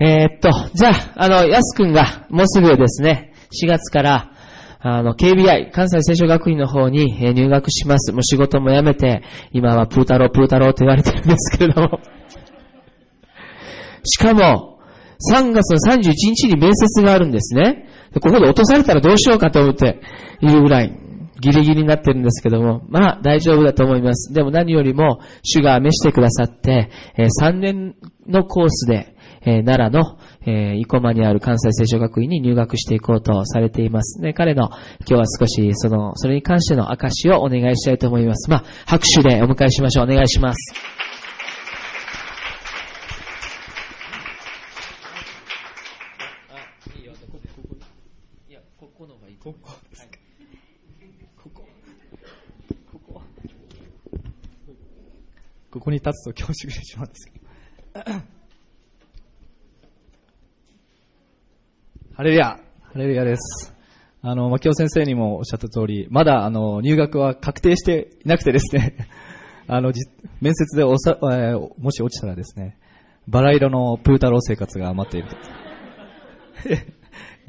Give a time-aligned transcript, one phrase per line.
[0.00, 4.32] えーっと、じゃあ、あの、やすくんが、もうすぐですね、4月から、
[4.80, 8.12] あの、KBI、関西聖書学院の方に入学します。
[8.12, 12.00] もう仕事も辞めて、今はプータロー、プータローと言われてるんですけれども。
[14.04, 14.78] しかも、
[15.30, 17.86] 3月の31日に面接があるんですね。
[18.14, 20.00] ここで落とされたらどうしようかと思って
[20.40, 20.98] いるぐらい、
[21.40, 24.32] ギリギリになってるんですけども、まあ大丈夫だと思います。
[24.32, 26.88] でも何よりも、主が召してくださって、
[27.18, 27.96] え3年
[28.26, 34.20] のコースで、えー奈良の、えー生駒にある関西聖書学院に入学していこうとされています。
[34.20, 34.68] ね、彼の
[35.00, 38.50] 今日は少しその、それに関しての証をお願いしたいと思います。
[38.50, 40.04] まあ、拍手でお迎えしましょう。
[40.04, 40.74] お願いします。
[46.96, 47.76] いいよ、ここ、ここ、
[48.48, 49.36] いや、ここの方がいい。
[49.36, 50.18] ここですか。
[51.42, 51.64] ここ。
[52.92, 53.22] ここ。
[55.70, 58.39] ここに立つと恐縮してしまうんですけど。
[62.20, 62.48] ハレルヤ。
[62.48, 63.74] ハレルヤです。
[64.20, 69.08] あの、牧尾先生にもおっしゃった通り、まだ、あの、入学は確定していなくてですね、
[69.66, 70.02] あの、じ
[70.38, 72.76] 面接でおさ、えーもし落ちたらですね、
[73.26, 75.36] バラ色のプータロー生活が待っていると。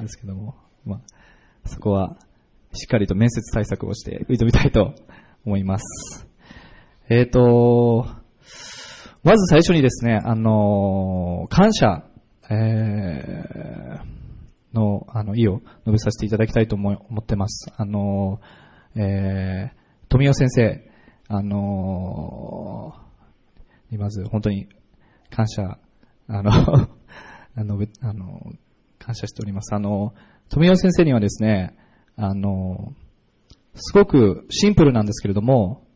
[0.02, 0.54] ですけども、
[0.86, 1.00] まあ、
[1.68, 2.16] そこは、
[2.72, 4.94] しっかりと面接対策をして挑みたいと
[5.44, 6.26] 思います。
[7.10, 8.06] えっ、と、
[9.22, 12.04] まず最初にですね、あの、感謝、
[12.48, 14.21] えー
[14.72, 17.72] の、あの、意を述べさせていただきたいと思思ってます。
[17.76, 18.40] あの、
[18.96, 20.90] えー、富尾先生、
[21.28, 22.94] あの、
[23.90, 24.68] にまず本当に
[25.30, 25.78] 感謝、
[26.28, 26.50] あの、
[27.54, 28.52] あの、あの、
[28.98, 29.74] 感謝しております。
[29.74, 30.14] あの、
[30.48, 31.76] 富尾先生にはですね、
[32.16, 32.94] あの、
[33.74, 35.86] すごくシンプルなんですけれども、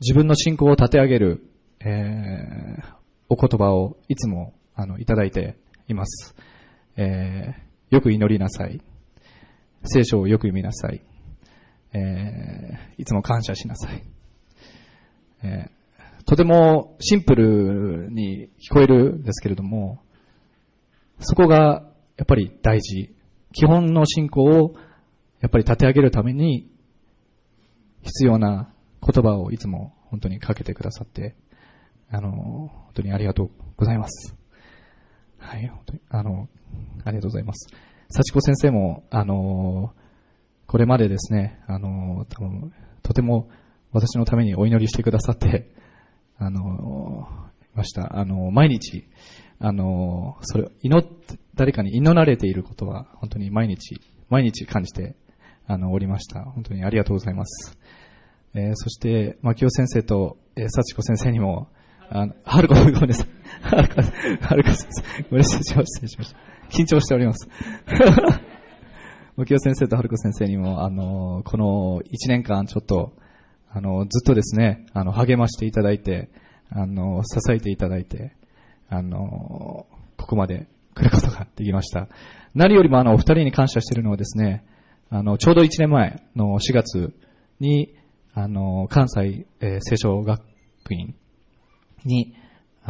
[0.00, 2.94] 自分の信仰を立て上げる、えー、
[3.28, 5.56] お言葉をいつも、あの、いただいて
[5.88, 6.34] います。
[7.00, 8.80] えー、よく祈りなさい。
[9.84, 11.00] 聖書をよく読みなさい。
[11.92, 14.02] えー、いつも感謝しなさい。
[15.44, 20.02] えー、とてもシンプルに聞こえるんですけれども、
[21.20, 23.14] そこがやっぱり大事。
[23.52, 24.74] 基本の信仰を
[25.40, 26.68] やっぱり立て上げるために
[28.02, 31.36] 必要な言葉をいつも本当にかけてくださって、
[32.10, 34.37] あの、本当にありがとうございます。
[35.38, 36.48] はい、本当に、あの、
[37.04, 37.68] ありがとうございます。
[38.10, 39.92] 幸子先生も、あの、
[40.66, 42.72] これまでですね、あの、多分、
[43.02, 43.48] とても
[43.92, 45.70] 私のためにお祈りしてくださって、
[46.38, 47.28] あの、
[47.74, 48.18] いました。
[48.18, 49.04] あの、毎日、
[49.58, 55.16] あの、それ、祈って、誰かに祈られていることは、本当に毎日、毎日感じて、
[55.66, 56.42] あの、おりました。
[56.44, 57.76] 本当にありがとうございます。
[58.54, 61.68] えそして、牧尾先生と、えー、幸子先生にも、
[62.10, 63.37] あの、はるこ、ごめんなさい。
[63.62, 64.02] はるこ、
[64.40, 66.38] はるこ先生、ごめんなさい、失礼しました。
[66.70, 67.48] 緊張しております。
[69.36, 73.12] 牧尾先生とはるこ先生にも、あの、この1年間ちょっと、
[73.70, 76.30] あの、ずっとですね、あの、励ましていただいて、
[76.70, 78.32] あの、支えていただいて、
[78.88, 79.86] あの、
[80.16, 82.08] ここまで来ることができました。
[82.54, 84.64] 何よりもあの、お二人に感謝しているのはですね、
[85.10, 87.14] あの、ちょうど1年前の4月
[87.60, 87.94] に、
[88.34, 90.42] あの、関西、えー聖書学
[90.90, 91.14] 院
[92.04, 92.34] に、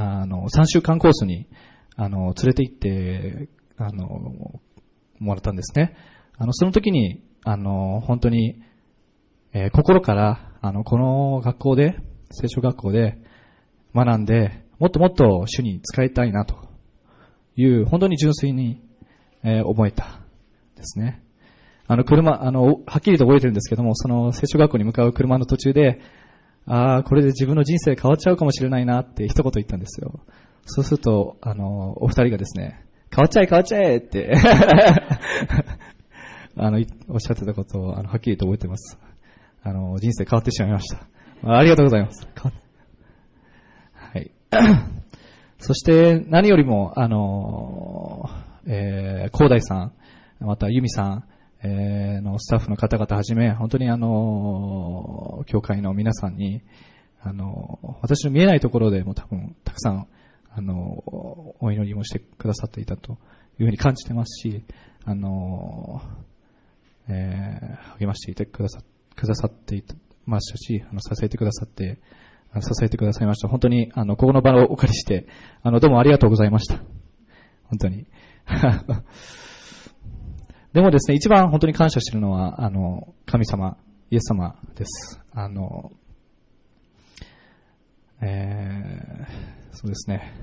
[0.01, 1.49] あの、3週間コースに、
[1.97, 4.07] あの、連れて行って、あの、
[5.19, 5.97] もらったんですね。
[6.37, 8.63] あの、その時に、あの、本当に、
[9.53, 11.99] えー心から、あの、この学校で、
[12.31, 13.19] 聖書学校で
[13.93, 16.55] 学んで、もっともっと主に使いたいなと
[17.57, 18.81] いう、本当に純粋に、
[19.43, 20.21] えー思えた
[20.77, 21.25] ですね。
[21.89, 26.01] あの、車、あの、はっきりと覚えてるんですけども、その聖書学校に向かう車の途中で、
[26.71, 30.21] ああ、これで自分の人生変わっちゃうかもしれないなって一言言ったんですよ。
[30.67, 34.35] そうすると、あの、お二人がですね、変わっちゃえ変わっちゃえって、
[36.57, 38.99] あの、おっしゃってたことを、あの、はっきりと覚えてます。
[39.63, 41.09] あの、人生変わってしまいました。
[41.43, 42.29] ありがとうございます。
[43.95, 44.31] はい。
[45.59, 48.29] そして、何よりも、あの、
[48.67, 49.93] えー、広大さん、
[50.41, 51.25] また、由美さん、
[51.63, 56.63] えーのスタッフの方々はじめ、本当にあの、教会の皆さんに、
[57.21, 60.07] あの、私の見えないところでも多分、たくさん、
[60.51, 60.75] あの、
[61.61, 63.13] お祈りもしてくださっていたと
[63.59, 64.65] いうふうに感じてますし、
[65.05, 66.03] あの、
[67.09, 68.81] えー励ましていてくださ、
[69.17, 69.83] くださってい
[70.27, 71.99] ましたし、あの、支えてくださって、
[72.61, 73.49] 支えてくださいました。
[73.49, 75.27] 本当に、あの、ここの場をお借りして、
[75.63, 76.77] あの、どうもありがとうございました。
[77.65, 78.07] 本当に。
[80.73, 83.79] でもですね、一番本当に感謝しているのは、あの、神様、
[84.11, 85.21] イエス様です。
[85.33, 85.93] あの、
[88.21, 90.35] えー、そうですね。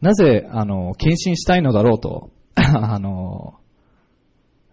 [0.00, 3.54] なぜ、あの、献身したいのだろうと、 あの、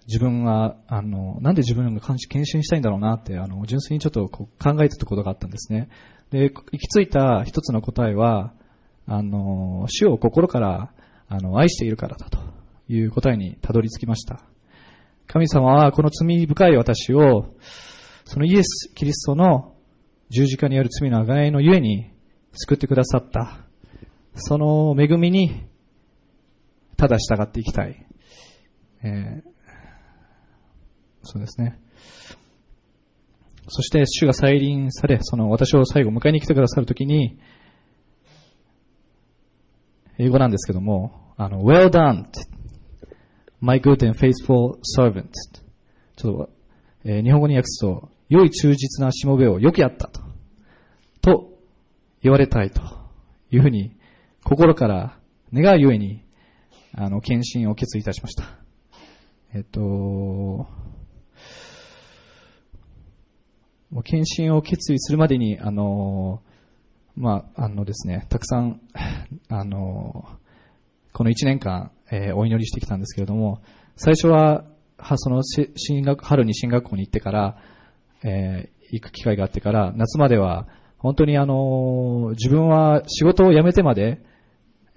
[0.07, 5.89] 自分は、あの、なんで自分が献身したいんだろうなって、あの、純粋にちょっとこう考えてたことがあったんですね。
[6.31, 8.53] で、行き着いた一つの答えは、
[9.05, 10.91] あの、主を心から、
[11.27, 12.48] あの、愛しているからだと
[12.89, 14.43] いう答えにたどり着きました。
[15.27, 17.53] 神様はこの罪深い私を、
[18.25, 19.75] そのイエス・キリストの
[20.29, 22.11] 十字架による罪の贖いのゆえに
[22.53, 23.59] 救ってくださった。
[24.33, 25.67] その恵みに、
[26.97, 28.05] ただ従っていきたい。
[29.03, 29.41] えー、
[31.23, 31.79] そうですね。
[33.67, 37.39] そして主が再臨され、その私を最後迎えに来てくださるときに、
[40.17, 42.25] 英語なんですけども、あの、well done,
[43.61, 45.29] my good and faithful servant.
[46.15, 46.49] ちょっと、
[47.03, 50.21] えー、日本語に訳すと、良い忠実なしもべをよくやったと、
[51.21, 51.59] と
[52.21, 52.81] 言われたいと
[53.51, 53.95] いうふうに、
[54.43, 55.17] 心から
[55.53, 56.23] 願うゆえに、
[56.93, 58.43] あの、献身を決意いたしました。
[59.53, 60.67] えっと、も
[63.91, 66.41] う献身を決意するまでに、あの、
[67.15, 68.79] まあ、あのですね、たくさん、
[69.49, 70.29] あの、
[71.11, 73.61] この1年間、えー、お祈りしてきたんですけれども、
[73.95, 74.65] 最初は、
[74.97, 77.57] はその進学、春に進学校に行ってから、
[78.23, 80.67] えー、行く機会があってから、夏までは、
[80.97, 84.21] 本当にあの、自分は仕事を辞めてまで、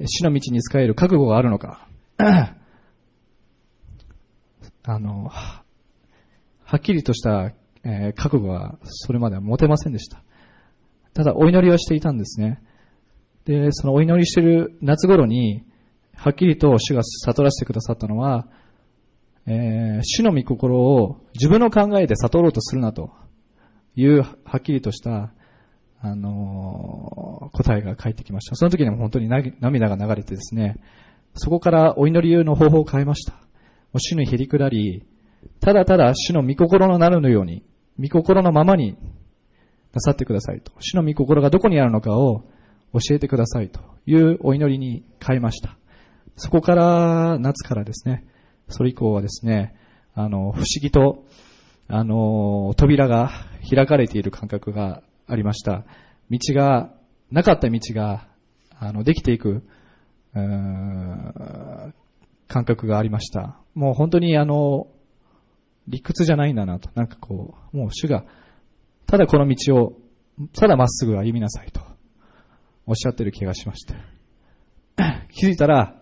[0.04, 1.86] 死の道に使える覚悟があるのか、
[4.84, 5.64] あの、は
[6.76, 7.52] っきりとした
[7.84, 10.22] えー、覚悟はそれまでは持てませんでした。
[11.14, 12.62] ただ、お祈りはしていたんですね。
[13.44, 15.64] で、そのお祈りしている夏頃に、
[16.24, 18.46] はっきりと主が悟らせてくださったのは、
[19.44, 23.10] えー、主の御心を自分の考えで悟ろうとするなと
[23.96, 25.32] いう、はっきりとした、
[26.00, 28.54] あのー、答えが返ってきました。
[28.54, 30.76] その時にも本当に涙が流れてですね、
[31.34, 33.32] そこからお祈りの方法を変えました。
[33.32, 33.38] も
[33.94, 35.04] う主にへりくらり、
[35.58, 37.64] ただただ主の御心のなるのように、
[37.98, 38.96] 御心のままに
[39.92, 40.70] なさってくださいと。
[40.78, 42.44] 主の御心がどこにあるのかを
[42.92, 45.76] 教えてくださいというお祈りに変えました。
[46.36, 48.24] そこから夏からですね、
[48.68, 49.74] それ以降はですね、
[50.14, 51.24] あの、不思議と、
[51.88, 53.30] あの、扉が
[53.68, 55.84] 開かれている感覚がありました。
[56.30, 56.92] 道が、
[57.30, 58.28] なかった道が、
[58.78, 59.62] あの、できていく、
[60.34, 61.94] 感
[62.64, 63.58] 覚がありました。
[63.74, 64.88] もう本当にあの、
[65.88, 66.90] 理屈じゃないんだなと。
[66.94, 68.24] なんかこう、もう主が、
[69.06, 69.92] ただこの道を、
[70.54, 71.80] ただまっすぐ歩みなさいと、
[72.86, 73.94] おっしゃってる気がしました。
[75.30, 76.01] 気づいたら、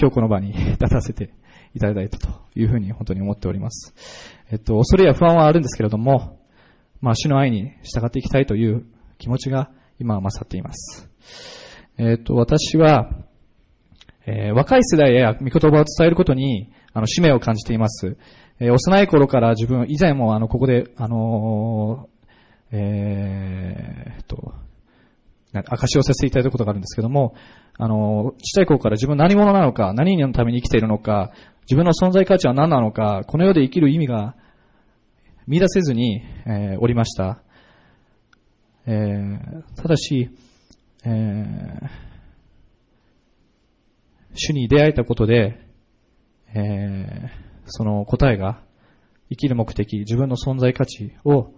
[0.00, 1.30] 今日この場に 立たせて
[1.74, 3.94] いただいたというふうに本当に思っております。
[4.50, 6.38] えっと、恐れや不安はあるんですけれども、
[7.00, 8.86] まあ、主の愛に従っていきたいという
[9.18, 11.10] 気持ちが今は勝っています。
[11.98, 13.10] えっと、私は、
[14.24, 18.16] えー、若い世代へ御言葉を伝えることに、あの、使命を感じています。
[18.60, 24.54] えー、幼い頃から自分、以前もあの、ここで、あのー、えー、と、
[25.52, 27.34] 証をさせていただいたことがあるんですけども、
[27.78, 31.32] あの、ちっちゃい頃から自分何者なのか、何のために生きているのか、
[31.62, 34.34] 自分の存在価値は何なのか、この世で生きる意味が
[35.46, 37.40] 見出せずに、えー、おりました。
[38.86, 40.30] えー、ただし、
[41.04, 41.88] えー、
[44.34, 45.60] 主に出会えたことで、
[46.54, 47.30] え、
[47.66, 48.62] その答えが
[49.28, 51.52] 生きる目的、自分の存在価値を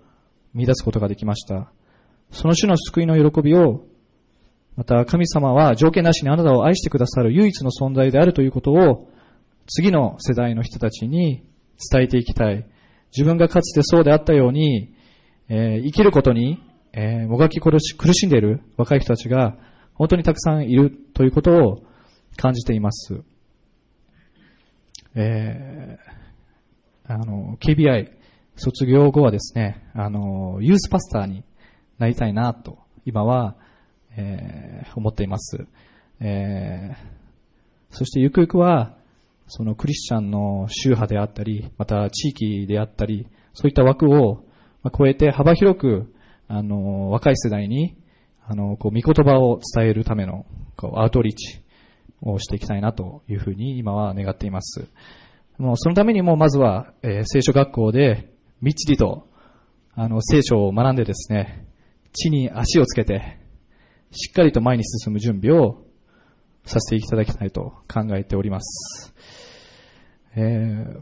[0.54, 1.72] 見出すことができました。
[2.30, 3.84] その種の救いの喜びを、
[4.76, 9.10] また神様は条件なしにあなたを愛してくださる唯一の存在であるということを、
[9.66, 11.44] 次の世代の人たちに
[11.90, 12.66] 伝えていきたい。
[13.16, 14.94] 自分がかつてそうであったように、
[15.48, 16.62] えー、生きることに、
[16.92, 19.56] えー、もがき苦し苦しんでいる若い人たちが
[19.94, 21.82] 本当にたくさんいるということを
[22.36, 23.22] 感じています。
[25.14, 28.10] えー、あの、KBI
[28.56, 31.44] 卒業後はですね、あの、ユースパスターに
[31.98, 33.56] なりたいなと、今は、
[34.16, 35.66] えー、思っています。
[36.20, 36.96] えー、
[37.90, 38.96] そしてゆくゆくは、
[39.46, 44.44] そのクリスチャンの宗派であったり、また地域であったり、そういった枠を
[44.96, 46.14] 超えて幅広く、
[46.48, 47.96] あの、若い世代に、
[48.46, 51.62] あの、こう、見言葉を伝えるための、こう、アウトリーチ、
[52.22, 54.88] をしていきたいなというふうに今は願っています。
[55.58, 59.26] もうそのためにもまずは、えー、聖書学校でみっちりと
[59.94, 61.66] あの聖書を学んでですね、
[62.12, 63.39] 地に足をつけて、
[64.12, 65.84] しっかりと前に進む準備を
[66.64, 69.14] させていただきたいと考えております。
[70.36, 71.00] えー、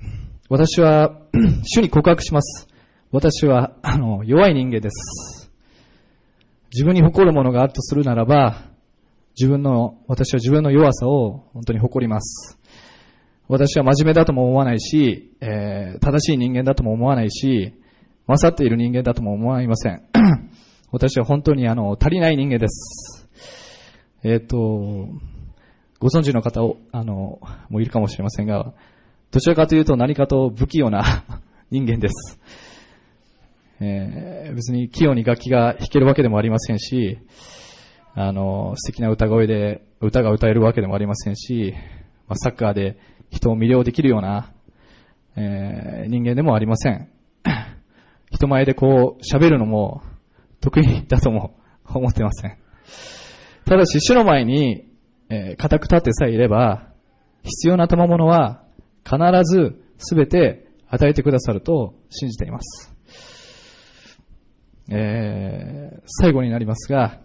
[0.48, 1.20] 私は、
[1.64, 2.68] 主に告白します。
[3.10, 5.50] 私は、あの、弱い人間です。
[6.72, 8.68] 自分に誇るものがあるとするならば、
[9.38, 12.58] 自分の、私は自分の弱さを本当に誇ります。
[13.48, 17.74] 私は真面目だとも思わないし、えー、正しい人間だとも思わないし、
[18.26, 20.02] 勝っている人間だとも思いません。
[20.90, 23.28] 私は本当にあの、足りない人間です。
[24.22, 25.08] えっ、ー、と、
[26.00, 28.72] ご存知の方を、あの、もういるかもしれませんが、
[29.30, 31.24] どちらかというと何かと不器用な
[31.70, 32.40] 人間です。
[33.80, 37.18] えー、別に器用に楽器が弾けるわけでもありませんし、
[38.14, 41.74] あの、素敵な歌声で歌が歌えるわけでもありませんし、
[42.26, 42.98] まあ、サッカーで
[43.30, 44.52] 人を魅了できるような、
[45.36, 47.10] えー、人間でもありません。
[48.32, 50.02] 人前でこう喋るのも
[50.60, 52.56] 得意だとも 思ってません。
[53.64, 54.86] ただし、主の前に、
[55.28, 56.88] えー、固く立ってさえいれば、
[57.42, 58.62] 必要な賜物は
[59.04, 62.94] 必ず全て与えてくださると信じています。
[64.90, 67.20] えー、最後になりますが、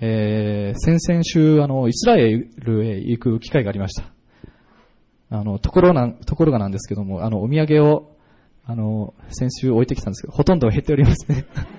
[0.00, 4.12] えー、先々週、あの、イスラエルへ行く機会がありました。
[5.30, 8.16] あの、ところな、ところがなんですけども、あの、お土産を、
[8.64, 11.46] あの、先週置いてきたんですけど、ほとんど減っておりますね。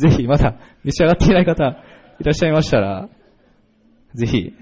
[0.00, 1.84] ぜひ、まだ召し上がっていない方、
[2.20, 3.08] いらっしゃいましたら、
[4.14, 4.54] ぜひ、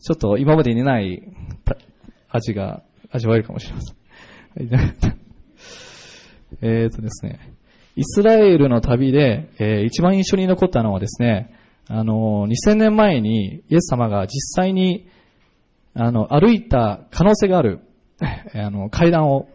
[0.00, 1.22] ちょっと今までにない
[2.28, 3.96] 味が味わえるかもしれません。
[6.62, 7.54] えっとですね、
[7.96, 11.54] イスラエルの旅で、えー、一番印象に残ったのはですね、
[11.88, 15.08] あの、2000年前にイエス様が実際に、
[15.94, 17.80] あの、歩いた可能性がある、
[18.54, 19.48] あの、階段を、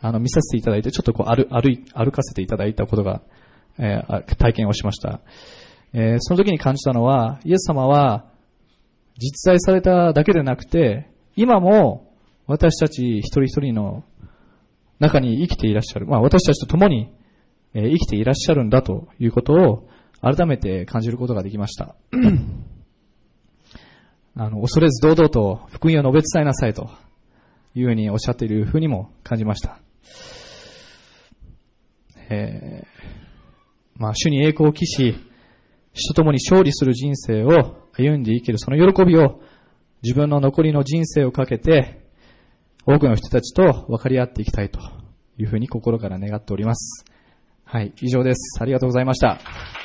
[0.00, 3.22] あの、見させていただいて、ちょっとこう、歩、歩、歩かせていただいたことが、
[3.78, 5.20] えー、体験をしました。
[5.92, 8.26] えー、その時に感じたのは、イエス様は、
[9.18, 12.12] 実在されただけでなくて、今も
[12.46, 14.04] 私たち一人一人の
[14.98, 16.06] 中に生きていらっしゃる。
[16.06, 17.12] まあ私たちと共に
[17.74, 19.88] 生きていらっしゃるんだということを
[20.20, 21.96] 改めて感じることができました。
[24.34, 26.88] あの、恐れず堂々と福音を述べ伝えなさいと
[27.74, 29.78] いうふうにおっしゃっているふうにも感じました。
[32.30, 32.86] えー、
[33.96, 35.14] まあ主に栄光を期し、
[35.94, 39.40] 主と共に勝利する人生を歩んで生きるその喜びを
[40.02, 42.02] 自分の残りの人生をかけて
[42.86, 44.80] 多くの人たちと分かり合っていきたいと
[45.38, 47.04] いうふうに心から願っております。
[47.64, 48.58] はい、以上です。
[48.60, 49.81] ありがとうございました。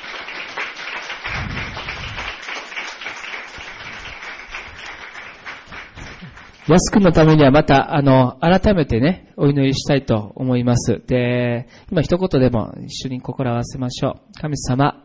[6.68, 11.02] 安くんのためにはまた、あの、改めてね、お祈りしたいと思います。
[11.06, 14.32] で、今一言でも一緒に心を合わせましょう。
[14.38, 15.02] 神様、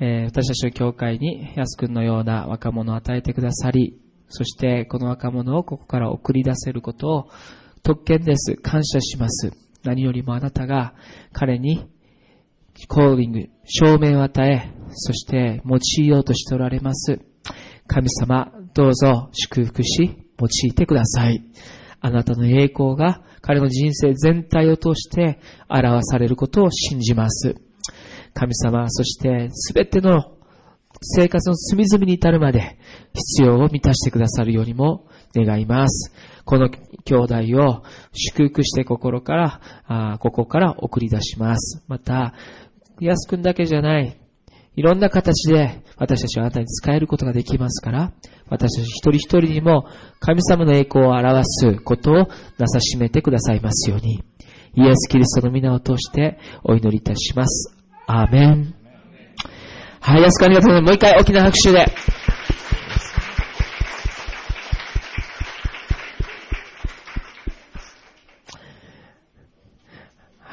[0.00, 7.28] えー、私たちの教会に安くんのような若者を与えてくださり、そしてこの若者をここから送り出せることを
[7.82, 8.56] 特権です。
[8.56, 9.52] 感謝します。
[9.82, 10.94] 何よりもあなたが
[11.34, 11.86] 彼に
[12.88, 17.20] コーリング、証明を与え、そして用いようとしておられます。
[17.86, 21.44] 神様、どうぞ祝福し、用いてください。
[22.00, 25.38] あなたの栄光が彼の人生全体を通して
[25.68, 27.56] 表されることを信じます。
[28.34, 30.32] 神様、そしてすべての
[31.00, 32.78] 生活の隅々に至るまで
[33.14, 36.12] 必要を満たしてくださるようにも願います。
[36.44, 41.82] この兄弟を祝福して心から、あここから送り出します。
[41.88, 42.34] また、
[43.00, 44.18] 安くんだけじゃない、
[44.76, 48.12] いろんな形で私たちはあなたに使えることができますから、
[48.48, 49.86] 私たち一人一人にも
[50.20, 52.14] 神様の栄光を表すことを
[52.58, 54.22] なさしめてくださいますように、
[54.74, 57.76] イエス・キリストの皆を通してお祈りいたします。
[58.06, 58.74] アーメン。
[60.00, 60.90] はい、安くありがとうございます。
[60.90, 61.86] もう一回大きな拍手で。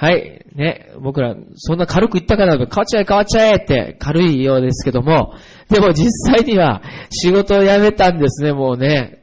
[0.02, 0.41] はい。
[0.56, 5.34] ね、僕ら、そんな軽く言ったから、変わっちゃえ変わっちゃえって軽いようですけども、
[5.70, 9.20] でも実際には仕事を辞めたんですね、もうね。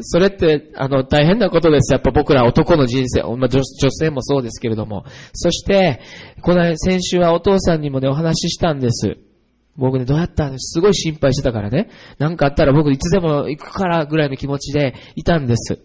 [0.00, 1.92] それって、あの、大変なことです。
[1.92, 5.04] やっぱ僕ら男の人生、まあ、女女性もそうですけれども。
[5.34, 6.00] そして、
[6.40, 9.18] この先週はお父さんにもね、お話ししたんです。
[9.76, 11.90] 僕ね、どうやったんですごい心配してたからね。
[12.18, 15.78] なんかあったら僕いつでも行くからぐらいの気持ちでいたんです。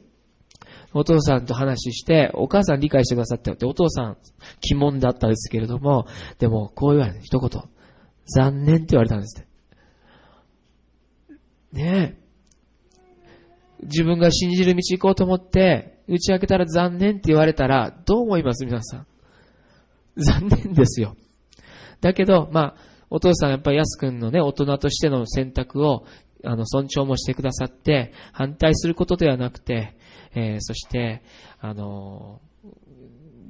[0.98, 4.18] お父さんと話して、お母さん理解してくださったよって、お父さん、
[4.72, 6.08] 鬼門だったんですけれども、
[6.39, 7.50] でも、こう言われて、一言、
[8.36, 9.48] 残念って言われたんですって。
[11.74, 12.18] ね
[13.82, 13.84] え。
[13.84, 19.06] 自分が信じる道行こうと思って、打ち明けたら残念って言われたら、どう思います皆さん？
[20.18, 21.16] 残念ですよ。
[22.01, 22.75] だけど、まあ、
[23.10, 26.06] お父さんやっぱり安くんのね、大人としての選択を、
[26.44, 29.96] あの、尊重もしてくださって、反対することではなくて、
[30.38, 31.24] えー、そして、
[31.60, 32.41] あの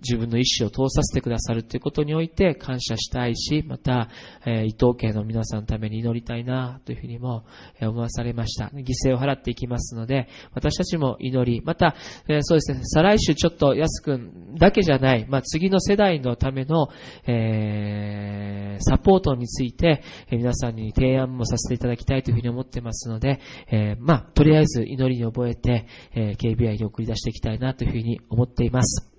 [0.01, 4.09] 自分の意志を通させてくださるということにおいて感謝したいし、また、
[4.45, 7.45] えー、伊藤家の皆さんのために祈りたいなというふうにも
[7.81, 8.71] 思わされました。
[8.73, 11.95] 犠牲を払っていきますので、私たちも祈り、また、
[12.27, 16.89] えー、そうですね、再来週ちょっと安くんだけじゃない、まあ、次の世代のための、
[17.25, 23.39] えー、サポートについて、えー、皆さんに提案もさせていただきたいというふうに思ってますので、
[23.71, 29.16] えー、まあ、とりあえず祈りに覚えて、えー、KBI に送り出していきたいなというふうに思っています。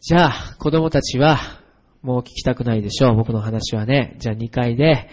[0.00, 1.38] じゃあ、子供たちは、
[2.02, 3.16] もう聞きたくないでしょう。
[3.16, 4.16] 僕の話はね。
[4.18, 5.08] じゃあ2回で、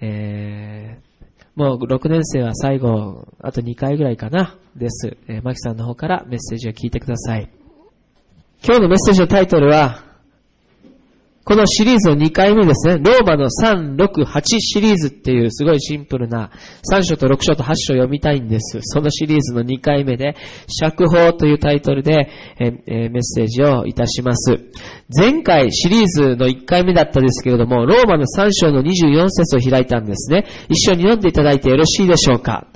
[0.00, 5.16] えー、もう6年生は最後、あと2回ぐらいかな、です。
[5.26, 7.50] えー、マキさんの方からメッセージを聞いてください。
[8.64, 10.04] 今日のメッセージのタイトルは、
[11.48, 12.98] このシリーズの2回目ですね。
[12.98, 16.50] ローマの3、6、8シリーズっていうすごいシンプルな
[16.92, 18.80] 3章と6章と8章読みたいんです。
[18.82, 20.36] そのシリーズの2回目で、
[20.68, 22.28] 釈放というタイトルで、
[22.60, 24.58] ええメッセージをいたします。
[25.08, 30.44] 前回シリーズの1回目だったですけれども、ローマの3章の24節を開いたんですね。
[30.68, 32.66] 一緒に読んでいただいてよろしいでしょうか。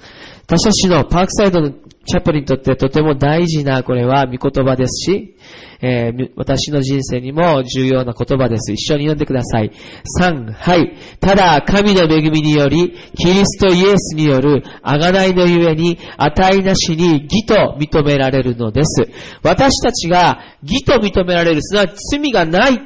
[0.52, 5.34] 私たちのパークサイドのチャップリにとってとても大事な、これは御言葉ですし、
[5.80, 8.70] えー、私の人生にも重要な言葉です。
[8.70, 9.72] 一緒に読んでください。
[10.20, 10.94] 3、はい。
[11.20, 19.08] ただ、神の恵みにより、キリストイエスによる贖いのゆえに、値なしに義と認められるのです。
[19.42, 22.78] 私たちが義と認められる、すなわち罪がない。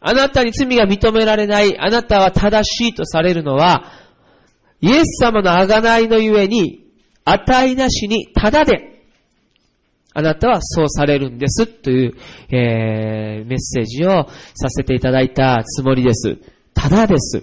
[0.00, 1.76] あなたに罪が認められない。
[1.80, 3.90] あなたは正しいとされるのは、
[4.80, 6.87] イエス様の贖いのゆえに、
[7.30, 9.02] 値なしに、ただで、
[10.14, 12.14] あなたはそうされるんです、という、
[12.50, 16.38] えー、メッセージをさせていただいたつもりです。
[16.74, 17.42] ただです。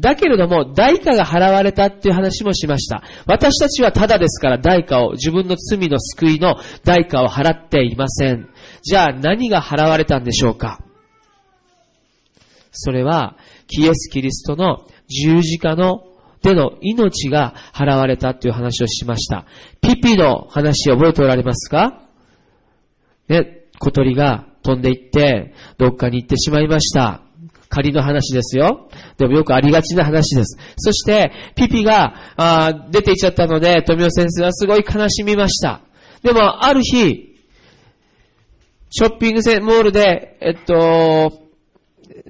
[0.00, 3.02] だけれども、代価が払われたっていう話もしました。
[3.26, 8.48] 私たちはただですから代価を、自分の罪の救いの代価を払っていません。
[8.82, 10.80] じゃあ何が払われたんでしょうか？
[12.72, 13.36] それは、
[13.68, 16.04] キエス・キリストの十字架の
[16.44, 19.46] での命が払われたという話をしました。
[19.80, 22.02] ピピの話覚えておられますか？
[23.28, 27.22] ね、小鳥が飛んでいって、どっかに行ってしまいました。
[27.70, 28.90] 仮の話ですよ。
[29.16, 30.58] でもよくありがちな話です。
[30.76, 35.80] そして、ピピがあ出ていっちゃったので、富尾先生はすごい悲しみました。
[36.22, 37.34] でも、ある日、
[38.90, 41.32] ショッピングセモールで、えっと、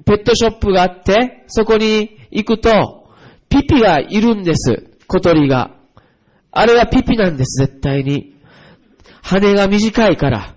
[0.05, 3.04] ペットショップがあって、そこに行くと、
[3.61, 4.91] ピピがいるんです。
[5.07, 5.71] 小鳥が。
[6.51, 8.35] あれはピピなんです、絶対に。
[9.21, 10.55] 羽が短いから。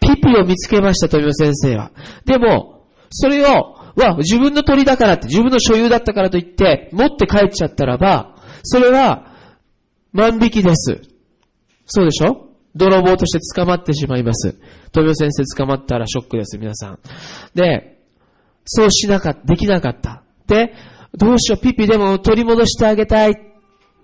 [0.00, 1.92] ピピを見つけました、富尾先生は。
[2.24, 9.36] でも、それを、わ、自分の鳥だからって、自分の所有だったからといって、持って帰っちゃったらば、それは、
[10.12, 11.02] 万引きです。
[11.86, 12.48] そうでしょ？
[12.74, 14.58] 泥棒として捕まってしまいます。
[14.92, 16.98] 富尾先生捕まったらショックです、皆さん。
[17.54, 18.00] で、
[18.64, 20.22] そうしなかった、できなかった。
[20.46, 20.74] で、
[21.14, 23.34] どうしよう、ピピでも取り戻してあげたい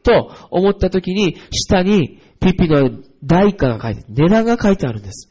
[0.03, 2.91] と思った時に、下にピピの
[3.25, 5.31] 代価が書いて、値段が書いてあるんです。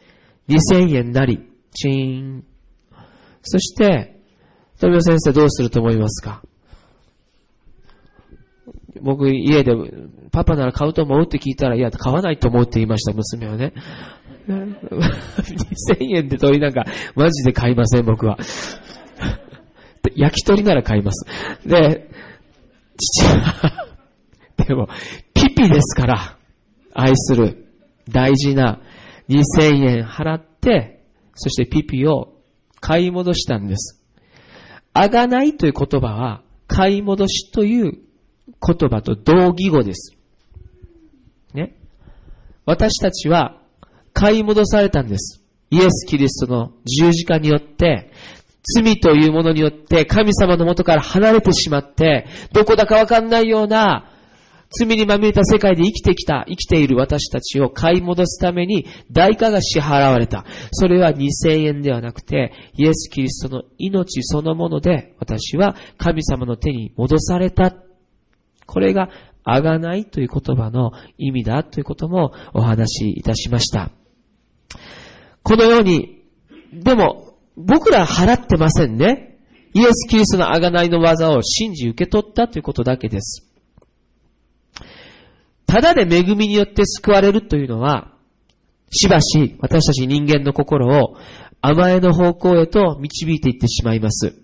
[0.49, 2.43] 2000円なり、チーン。
[3.43, 4.19] そして、
[4.79, 6.41] 富尾先生どうすると思いますか？
[9.01, 9.73] 僕、家で、
[10.31, 13.73] パパなら買うと思うって聞いたら、いや、買わないと思うって言いました、娘はね。
[14.47, 16.85] 2000円で鳥なんか、
[17.15, 18.37] マジで買いません、僕は。
[20.15, 21.25] 焼き鳥なら買います。
[21.65, 22.09] で、
[22.97, 23.87] 父は
[24.57, 24.87] でも、
[25.33, 26.37] ピピですから、
[26.93, 27.67] 愛する、
[28.09, 28.81] 大事な
[29.29, 32.33] 2000円払って、そしてピピを
[32.79, 34.03] 買い戻したんです。
[34.93, 40.17] あがないという言葉は、買い戻しという言葉と同義語です。
[41.53, 41.75] ね。
[42.65, 43.61] 私たちは
[44.13, 45.43] 買い戻されたんです。
[45.69, 48.11] イエス・キリストの十字架によって、
[48.75, 54.11] 罪というものによって神様の元から離れてしまって、どこだかわかんないような
[54.69, 60.45] 罪にまみれた世界で生きてきた、生きている私たちを買い戻すために代価が支払われた。
[60.71, 67.73] それは2000円ではなくて、イエス・キリストの命そのもので私は神様の手に戻された。
[68.65, 69.09] これが、
[69.49, 73.91] あがないという言葉の意味だということもお話しいたしました。
[75.41, 76.25] このように、
[76.73, 77.26] でも
[77.57, 79.39] 僕ら払ってませんね。
[79.73, 83.43] イエス・キリストの贖いの技を信じ受け取ったということだけです。
[85.65, 88.13] ただで恵みによって救われるというのは、
[88.89, 91.17] しばし私たち人間の心を
[91.59, 94.35] 甘えの方向へと導いていってしまいます。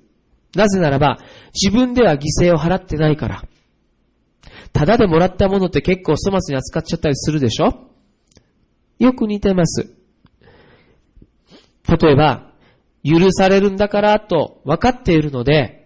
[0.56, 1.19] なぜならば、
[1.54, 3.43] 自分では犠牲を払ってないから。
[4.73, 7.89] ただでもらったものって結構粗末に扱っちゃったりするでしょ？
[8.99, 9.93] よく似てます。
[11.88, 12.53] 例えば、
[13.04, 15.84] 許されるんだからと分かっているので、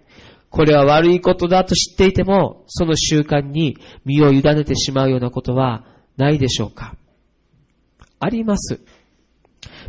[0.49, 6.95] これは悪いことだと知っていても、その習慣に身を委ねてしまうようなことはないでしょうか
[8.19, 8.79] あります。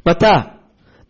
[0.04, 0.60] また、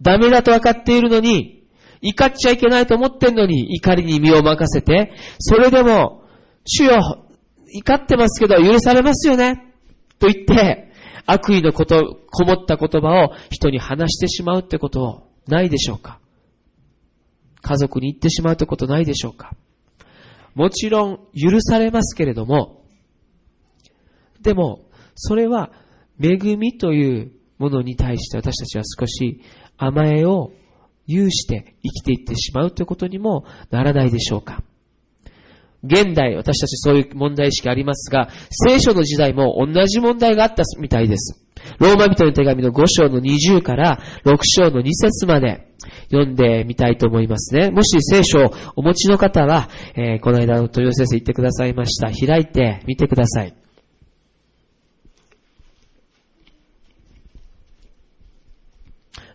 [0.00, 1.64] ダメだと分かっているのに、
[2.00, 6.24] 怒っちゃいけないと思ってんのに、怒りに身を任せて、それでも、
[6.64, 7.24] 主よ、
[7.72, 9.74] 怒ってますけど許されますよね
[10.18, 10.92] と言って、
[11.26, 16.20] 悪意のこと、こもった言葉を人に話してしまうってことをないでしょうか？
[17.60, 19.52] 家族に言ってしまうってことないでしょうか？
[20.54, 22.84] もちろん許されますけれども、
[24.40, 24.84] でも、
[25.14, 25.72] それは
[26.20, 29.42] 恵みというものに対して私たちは少し
[29.76, 30.52] 甘えを
[31.06, 34.62] 有して生きていってしまうということにもならないでしょうか？
[35.84, 41.40] 現代、私たちそういう問題意識ありますが、聖書の時代も同じ問題があったみたいです。
[41.78, 45.68] ローマ人の手紙の5章の20から6章の2節まで
[46.10, 47.70] 読んでみたいと思いますね。
[47.70, 52.10] もし聖書をお持ちの方は、えー、この間の豊先生言ってくださいました。
[52.10, 53.54] 開いてみてください。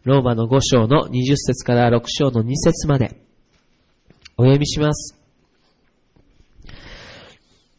[0.03, 3.21] ローマの5章の20節から6章の2節まで
[4.35, 5.17] お読みします。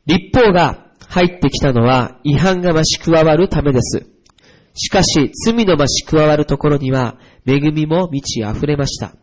[0.07, 4.13] 立法が入ってきたのは違反が増し加わるためです。
[4.75, 9.15] しかし、罪の増し加わるところには、恵みも満ち溢れました。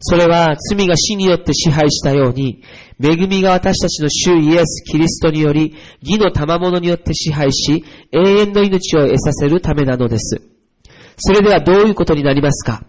[0.00, 2.62] それは罪が死によって支配したように、
[3.02, 10.40] 恵みが私たちの主イエス・キリストにより、義の賜物によって支配し、永遠の命を得させるためなのです。
[11.16, 12.84] それではどういうことになりますか？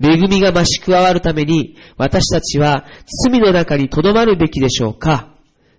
[0.00, 2.84] 恵みが増し加わるために、私たちは
[3.24, 5.34] 罪の中に留まるべきでしょうか？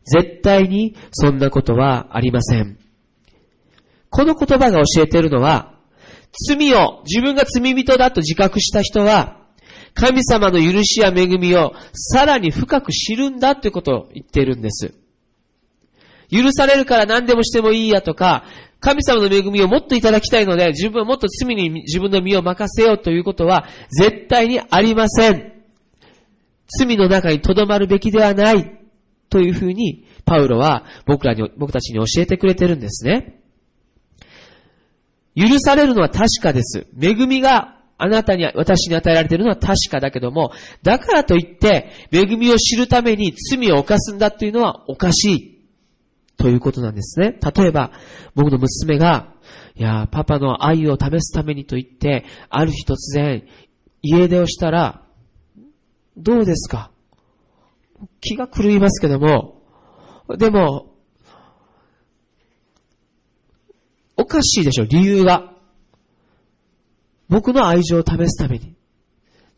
[0.06, 2.79] 絶対にそんなことはありません。
[4.10, 5.76] この言葉が教えているのは、
[6.48, 9.38] 罪を自分が罪人だと自覚した人は、
[9.94, 14.94] 神様の許しや恵みをさらに深く知るんだということを言っているんです。
[16.32, 18.46] 許されるから何でもしてもいいやとか、
[18.80, 25.54] 神様の恵みをもっといただきたいので、自分はもっと罪に自分の身を任せようということは絶対にありません。
[26.78, 28.80] 罪の中に留まるべきではない。
[29.30, 33.39] というふうに、パウロは僕らに、僕たちに教えてくれてるんですね。
[35.40, 36.88] 許されるのは確かです。
[37.00, 40.52] 恵みがあなたに、私に与えられているのは確かだけども、
[40.84, 45.60] だからといって、恵みを知るために罪を犯すんだというのはおかしい。
[46.38, 47.38] ということなんですね。
[47.56, 47.92] 例えば、
[48.36, 49.34] 僕の娘が、
[49.76, 53.46] いや、パパの愛を試すためにと言って、ある日突然、
[54.02, 55.04] 家出をしたら、
[56.16, 56.92] どうですか？
[58.22, 59.62] 気が狂いますけども、
[60.38, 60.94] でも、
[64.16, 65.54] おかしいでしょ、理由が。
[67.28, 68.76] 僕の愛情を試すために。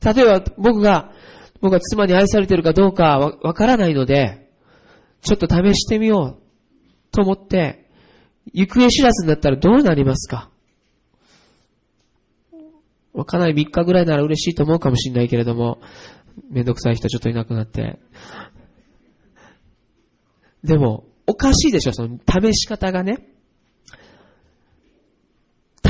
[0.04, 1.14] 例えば、僕が、
[1.62, 4.50] 僕が妻に愛されてるかどうかわわからないので、
[5.22, 6.42] ちょっと試してみよう
[7.12, 7.88] と思って、
[8.52, 10.50] 行方知らずになったらどうなりますか？
[13.26, 15.80] かなり3日ぐらいなら嬉しいと思うかもしれないけれども、
[16.50, 18.00] めんどくさい人ちょっといなくなって。
[20.64, 23.28] でも、おかしいでしょ、その試し方がね。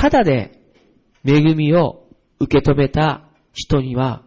[0.01, 0.59] ただで
[1.23, 2.07] 恵みを
[2.39, 3.21] 受け止めた
[3.53, 4.23] 人には、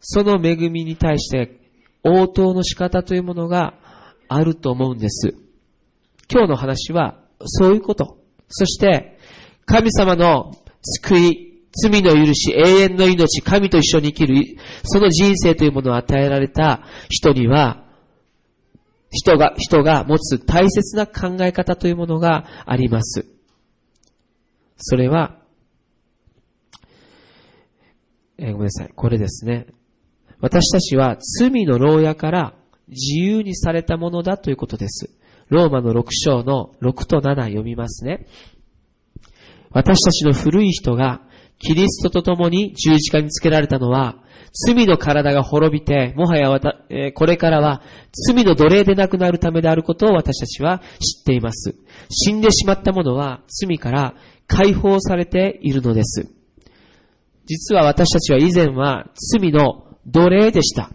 [0.00, 1.60] その恵みに対して
[2.02, 3.74] 応答の仕方というものが
[4.26, 5.36] あると思うんです。
[6.28, 8.18] 今日の話はそういうこと。
[8.48, 9.20] そして、
[9.66, 10.50] 神様の
[10.82, 17.84] 救い、罪の許し、永遠の命、神と一緒に生きる、その人生というものを与えられた人には、
[19.12, 23.35] 人が、人が持つ大切な考え方というものがあります。
[24.76, 25.38] それは、
[28.38, 28.90] えー、ごめんなさい。
[28.94, 29.66] これですね。
[30.40, 32.54] 私たちは罪の牢屋から
[32.88, 35.10] 自由にされたものだということです。
[35.48, 38.26] ローマの6章の6と7読みますね。
[39.70, 41.22] 私たちの古い人が
[41.58, 44.16] キリストと共に十字架につけられたのは、
[44.52, 47.82] 罪の体が滅びて、もはやわた、えー、これからは
[48.28, 51.74] 罪の奴隷でなくなるためであることを私たちは知っています。
[52.10, 54.14] 死んでしまった者は罪から
[54.46, 56.28] 解放されているのです。
[57.46, 60.90] 実は私たちは以前は罪の奴隷でした。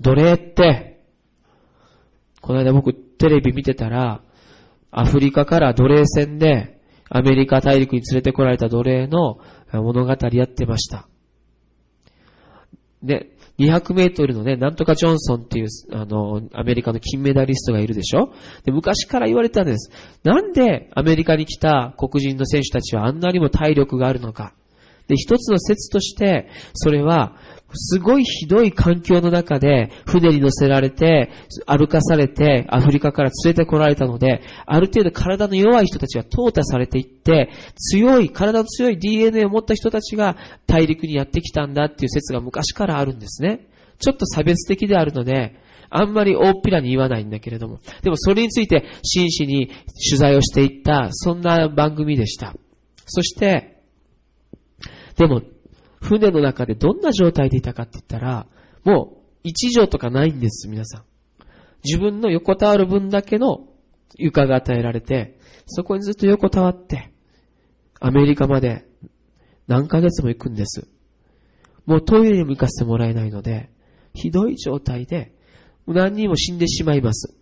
[0.00, 1.00] 奴隷って、
[2.40, 4.22] この間僕テレビ見てたら、
[4.90, 9.38] アフリカから奴隷船でアメリカ大陸に連れてこられた奴隷の
[9.72, 11.08] 物語やってました。
[13.02, 18.32] で、200メートルのね、なんとかジョンソンっていう、あの、アメリカの金メダリストがいるでしょ？
[18.64, 19.90] で、昔から言われたんです。
[20.24, 24.54] なんでアメリカに来た黒人の選手たちはあんなにも体力があるのか？
[25.08, 27.36] で、一つの説として、それは、
[27.74, 31.30] すごいひどい環境の中で船に乗せられて、
[31.66, 43.66] 歩かされて、アフリカから連れてこられたので、ある程度体の弱い人たちが淘汰されていって、強い、体の強い DNA を持った人たちが大陸にやってきたんだっていう説が昔からあるんですね。
[43.98, 45.56] ちょっと差別的であるので、
[45.94, 47.78] あんまり大っぴらに言わないんだけれども。
[48.02, 49.68] でもそれについて真摯に
[50.10, 52.54] 取材をしていった、そんな番組でした。
[53.04, 53.82] そして、
[55.18, 55.42] でも
[56.02, 58.46] 船の中でどんな状態でいたかって言ったら、
[58.84, 61.04] もう一畳とかないんです、皆さん。
[61.84, 63.68] 自分の横たわる分だけの
[64.16, 67.12] 床が与えられて、そこにずっと横たわって、
[68.00, 68.84] アメリカまで
[69.68, 70.88] 何ヶ月も行くんです。
[71.86, 73.70] もうトイレにも行かせてもらえないので、
[74.12, 75.34] ひどい状態で、
[75.86, 77.34] 何人も死んでしまいます。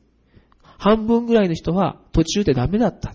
[0.62, 3.14] 半分ぐらいの人は途中でダメだった。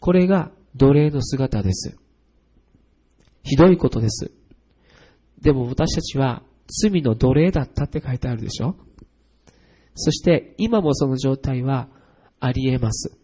[0.00, 1.98] これが奴隷の姿です。
[3.44, 4.32] ひどいことです。
[5.40, 8.74] でも私たちは罪の奴隷だったって書いてあるでしょ？
[9.94, 11.88] そして今もその状態は
[12.40, 13.16] あり得ます。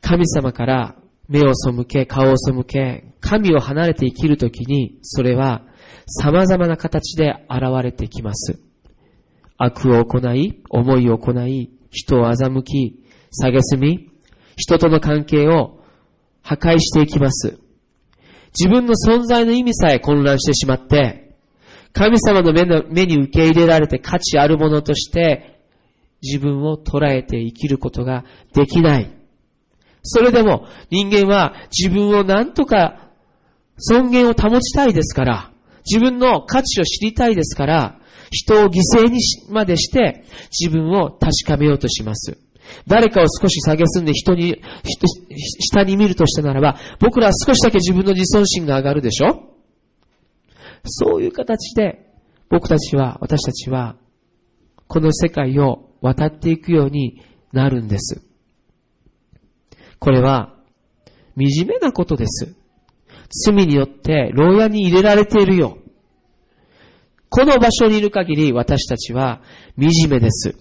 [0.00, 0.96] 神様から
[1.28, 5.66] 目を背け、顔を背け、神を離れて生きるときに、それは
[6.06, 8.60] 様々な形で現れてきます。
[9.56, 13.04] 悪を行い、思いを行い、人を欺き、
[13.40, 14.09] 蔑み、
[14.60, 15.80] 人との関係を
[16.42, 17.58] 破壊していきます。
[18.58, 21.34] 自分の存在の意味さえ混乱してしまって、
[21.92, 25.60] 神様の目の目に受け入れられて価値あるものとして
[26.22, 29.10] 自分を捉えて生きることができない。
[30.02, 33.10] それでも人間は自分を何とか
[33.78, 35.52] 尊厳を保ちたいですから、
[35.90, 39.18] 自分の価値を知りたいですから、人を犠牲に
[39.48, 42.38] までして自分を確かめようとします。
[42.86, 44.62] 誰かを少し下げすんで人に、
[45.60, 49.54] 下に見るとしたならば、僕らは少しだけ自分の自尊心が上がるでしょ？
[50.84, 52.06] そういう形で、
[52.48, 53.96] 僕たちは、私たちは、
[54.88, 58.22] この世界を渡っていくようになるんです。
[59.98, 60.56] これは、
[61.36, 62.56] 惨めなことです。
[63.46, 65.78] 罪によって牢屋に入れられているよ。
[67.28, 69.40] この場所にいる限り私たちは
[69.78, 70.56] 惨めです。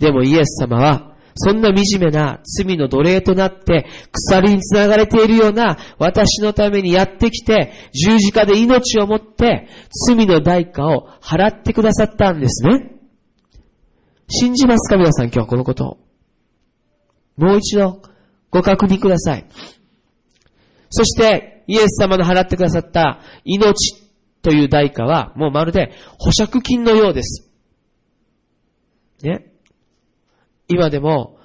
[0.00, 9.68] でもイエス様は、そんな惨めな罪の奴隷となって鎖につながれているような私のためにやってきて十字架で命をもって
[10.08, 12.96] 罪の代価を払ってくださったんですね。
[14.28, 15.98] 信じますか皆さん今日はこのことを。
[17.36, 18.02] もう一度
[18.50, 19.46] ご確認ください。
[20.90, 23.94] そしてイエス様の払ってくださった命
[24.42, 27.48] という代価はもうまるで保釈金のようです。
[29.22, 29.49] ね。
[30.70, 31.36] 今でも、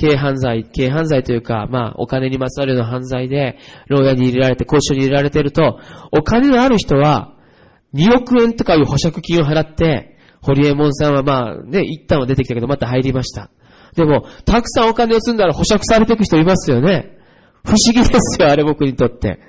[0.00, 5.78] 軽犯罪、軽犯罪というか、まあ、お金にまつわるような犯罪で、牢屋に入れられて、交渉に入れられてると、
[6.12, 7.36] お金のある人は、
[7.94, 13.50] 2億円とかいう保釈金を払って、ホリエモンさんはまあ、ね、一旦は出てきたけど、また入りました。
[13.94, 17.18] でも、たくさんお金を積んだら保釈されていく人いますよね。
[17.62, 19.40] 不思議ですよ、あれ僕にとって。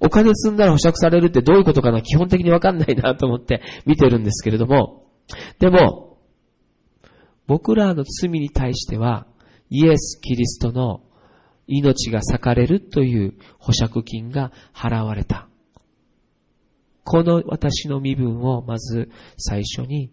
[0.00, 5.04] お金積んだら保釈されるってどういうことかな基本的にわかんないなと思って見てるんですけれども。
[5.58, 6.07] でも、
[7.48, 9.26] 僕らの罪に対しては、
[9.70, 11.00] イエス・キリストの
[11.66, 15.48] 命が裂かれるという保釈金が払われた。
[17.04, 20.12] この私の身分をまず最初に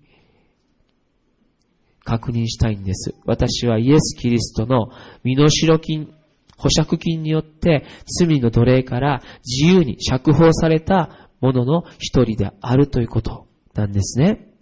[2.06, 3.14] 確認したいんです。
[3.26, 4.90] 私はイエス・キリストの
[5.24, 6.14] 身代金、
[6.58, 7.84] 保釈金によって
[8.18, 14.54] 罪の奴隷から自由に釈放されたものの一人であるということなんですね。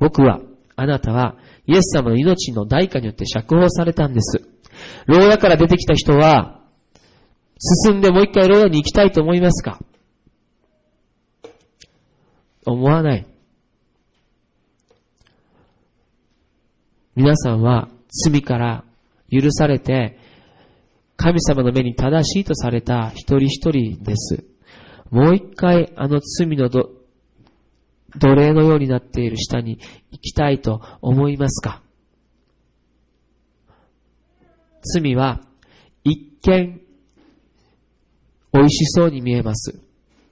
[0.00, 0.40] 僕は、
[0.74, 4.42] あなたはイエス様の命の代価によって釈放されたんです。
[5.06, 6.60] 牢屋から出てきた人は、
[7.84, 9.80] 進んでもう一回牢屋に行きたいと思いますか？
[12.66, 13.26] 思わない。
[17.14, 18.84] 皆さんは罪から
[19.30, 20.18] 許されて、
[21.16, 24.44] 神様の目に正しいとされた一人一人です。
[25.10, 26.90] もう一回あの罪のど
[28.18, 29.78] 奴隷のようになっている下に
[30.10, 31.82] 行きたいと思いますか？
[34.82, 35.40] 罪は
[36.04, 36.80] 一見
[38.52, 39.80] 美味しそうに見えます。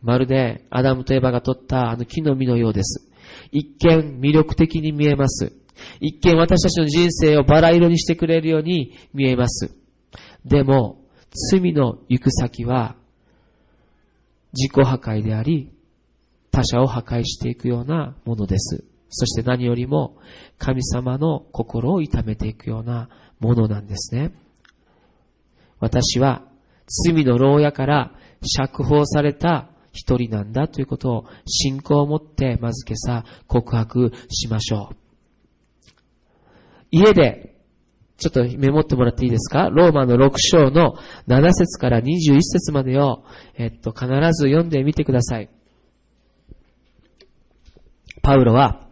[0.02, 3.06] まるでアダムとエバが取ったあの木の実のようです。
[3.52, 5.52] 一見魅力的に見えます。
[6.00, 9.74] 一見私たちの人生をバラ色にしてくれるように見えます。
[10.44, 11.04] でも、
[11.50, 12.96] 罪の行く先は
[14.52, 15.72] 自己破壊であり、
[16.50, 18.84] 他者を破壊していくようなものです。
[19.08, 20.16] そして何よりも
[20.58, 23.08] 神様の心を痛めていくような
[23.40, 24.32] ものなんですね。
[25.80, 26.42] 私は
[26.86, 34.96] 罪の牢屋から釈放された一人なんだということを信仰を持ってまず今朝告白しましょう。
[36.92, 37.56] 家で
[38.16, 39.70] ちょっとメモってもらっていいですか？
[39.70, 40.94] ローマの6章の
[41.26, 43.24] 7節から21節までを、
[43.56, 45.48] えっと、必ず読んでみてください。
[48.22, 48.86] パウロは、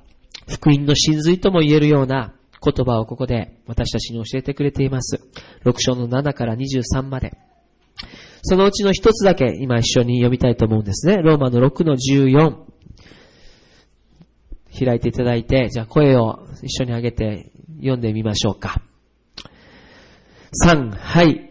[0.48, 5.20] 福音の真髄とも言えるような言葉をここで私たちに教えてくれています。
[5.64, 7.36] 6章の7から23まで。
[8.42, 11.18] そのうちの一つだけ今一緒に読みたいと思うんですね。
[11.18, 12.68] ローマの6の14。
[14.84, 18.80] 開いていただいて、じゃあ声を一緒に上げて読んでみましょうか。
[20.64, 21.44] 3、はい。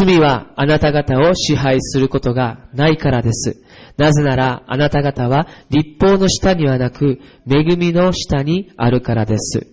[0.00, 3.63] 罪はあなた方を支配することがないからです。
[3.96, 9.66] なぜならあなた方は立法の下にはなく恵みの下にあるからです。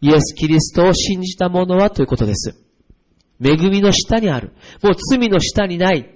[0.00, 2.56] イエス・キリストを信じた者はということです。
[3.42, 4.52] 恵みの下にある。
[4.82, 6.15] もう罪の下にない。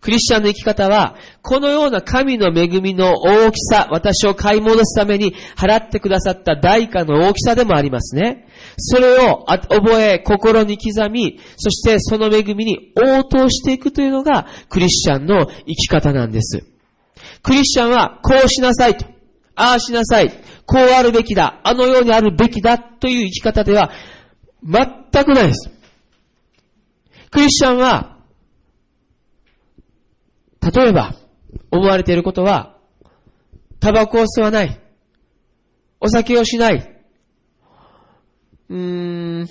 [0.00, 8.46] クリスチャンの生き方は、このような神の恵みの大きさ、私を買い戻すために払ってくださった代価の大きさでもありますね。
[8.76, 16.64] それを覚え、心に刻み、そしてその恵みに応答していくというのがクリスチャンの生き方なんです。
[17.42, 19.04] クリスチャンはこうしなさいと、
[19.56, 20.30] ああしなさい、
[20.64, 23.90] こうあるべきだ、あのようにあるべきだという生き方では
[24.62, 25.70] 全くないです。
[27.30, 28.17] クリスチャンは
[30.60, 31.14] 例えば、
[31.70, 32.76] 思われていることは、
[33.80, 34.80] タバコを吸わない。
[36.00, 37.02] お酒をしない。
[38.68, 39.46] うーん。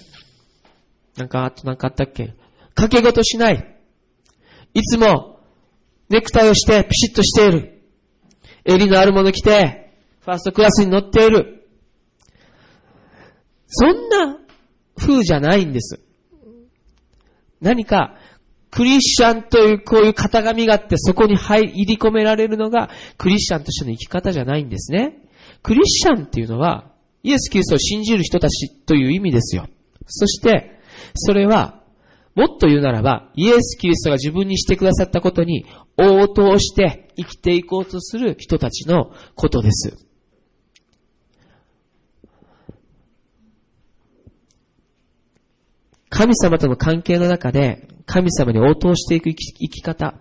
[1.16, 2.36] なんか、あとなんかあったっけ？
[2.76, 3.80] 掛け事しない。
[4.74, 5.40] いつも、
[6.10, 7.82] ネクタイをしてピシッとしている。
[8.64, 11.68] 襟のあるもの着て、ファーストクラスに乗っている。
[13.68, 14.38] そんな
[14.98, 16.00] 風じゃないんです。
[17.60, 18.16] 何か
[18.78, 25.28] クリスチャンというこういう型紙があってそこに入り込められるのがクリスチャンとしての生き方じゃないんですね。
[25.64, 26.92] クリスチャンっていうのは
[27.24, 29.68] イエス・キリストを信じる人たちという意味ですよ。
[30.06, 30.80] そして、
[31.14, 31.84] それは、
[32.36, 35.66] もっと言うならば、イエス・キリストが自分にしてくださったことに
[35.98, 40.07] 応答して生きていこうとする人たちのことです。
[46.18, 49.36] 神様との関係の中で、神様に応答していく生
[49.70, 50.16] き方。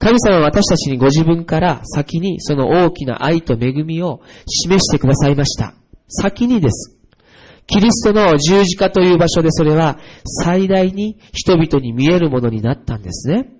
[0.00, 5.74] 神様は私たちにご自分から先にその大きな愛と恵みを示してくださいました。
[6.08, 6.98] 先にです。
[7.68, 13.52] キリストの十字架という場所でそれは最大に人々に見えるものになったんですね。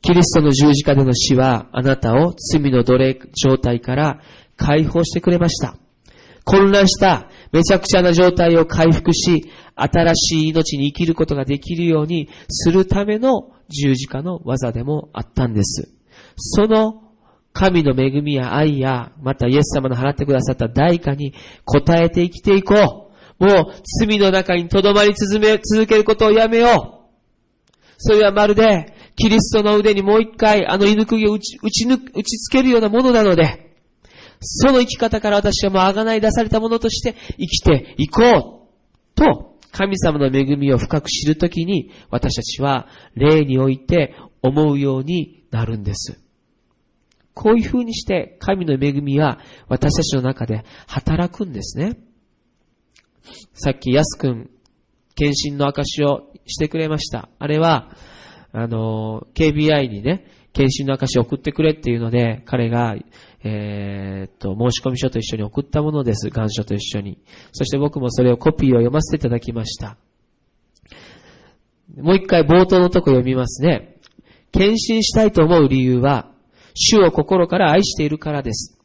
[0.00, 4.20] キリストの十字架での死はあなたを罪の奴隷状態から
[4.56, 5.81] 解放してくれました。
[6.44, 15.90] 混乱しためちゃくちゃな状態を回復し、新しい命に生きることができるようにするための十字架の技でもあったんです。
[16.36, 17.02] その
[17.52, 21.34] 神の恵みや愛や、またイエス様の払ってくださった代価に
[21.66, 22.74] 応えて生きていこ
[23.38, 23.44] う。
[23.44, 27.02] もう罪の中に留まり続けることをやめよう。
[27.98, 33.71] それはまるで、キリストの腕にもう一回あの犬釘を打ち、打ち打ちつけるようなものなので、
[34.42, 46.20] その生き方から私はもうあがない出されたものとして生きていこうと、神様の恵みを深く知るときに、私たちは霊において思うようになるんです。
[47.34, 51.98] こういう風にして神の恵みは私たちの中で働くんですね。
[53.54, 54.50] さっき安くん、
[55.14, 57.28] 献身の証をしてくれました。
[57.38, 57.96] あれは、
[58.52, 62.94] あの、KBI にね、献身の証を送ってくれっていうので、彼が
[63.44, 66.30] えー、っと、申し込み書と一緒に送ったものです。
[66.30, 67.18] 願書と一緒に。
[67.52, 69.96] そして僕もそれをコピーを読ませていただきました。
[71.96, 73.96] もう一回冒頭のとこ読みますね。
[74.52, 76.30] 献身したいと思う理由は、
[76.74, 78.78] 主を心から愛しているからです。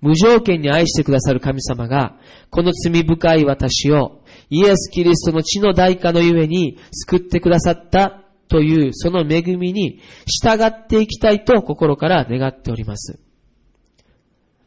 [0.00, 2.18] 無条件に愛してくださる神様が、
[2.50, 13.18] この罪深い私をイエス・キリストの血の代価のゆえに救ってくださったというその恵みに従っていきたいと心から願っております。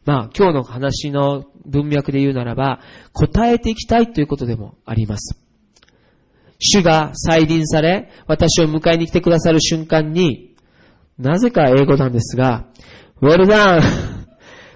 [0.04, 2.80] まあ今日の話の文脈で言うならば
[3.12, 5.38] 答えていきたいということでもあります。
[6.58, 10.54] 主が再臨され私を迎えに来てくださる瞬間に
[11.18, 12.66] なぜか英語なんですが
[13.22, 13.82] Well done,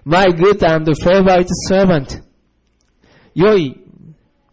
[0.05, 2.23] my good and favorite servant
[3.35, 3.81] 良い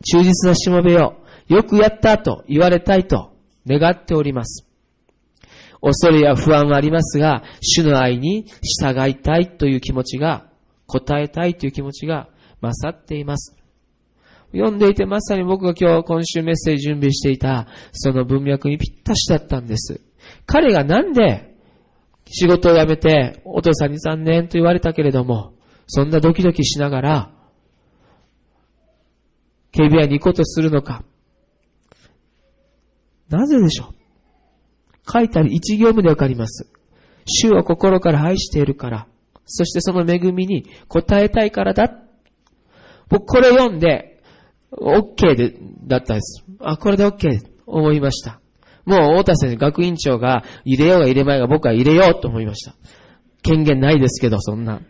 [0.04, 3.31] 忠実なしもべよよくやったと言われたいと
[3.68, 4.68] 願っております。
[5.82, 10.52] 恐れや不安はありますが、主の愛に従いたいという気持ちが、
[10.92, 12.28] 答えたいという気持ちが
[12.62, 13.56] 勝っています。
[14.52, 20.02] 読んでいてまさに僕が今日今週メッセージ準備していたその文脈にぴったしだったんです。
[20.46, 21.56] 彼がなんで
[22.30, 25.54] 仕事を辞めてお父さんに残念と言われたけれども、
[25.88, 27.32] そんなドキドキしながら、
[29.72, 31.04] 警備屋に行こうとするのか。
[33.32, 35.12] なぜでしょう？
[35.12, 36.72] 書いてある一行目でわかります。
[37.26, 39.08] 主を心から愛しているから、
[39.46, 41.98] そしてその恵みに応えたいからだ。
[43.10, 44.22] 僕これ読んで、
[44.72, 45.54] OK で、
[45.86, 46.44] だったんです。
[46.60, 48.40] あ、これで OK 思いました。
[48.86, 52.76] もう大田先生、学院長が入れようが入れまいが僕は入れようと思いました。
[53.44, 54.82] 権限ないですけど、そんな。